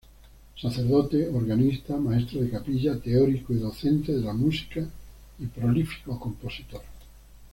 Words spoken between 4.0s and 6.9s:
de la música y prolífico compositor.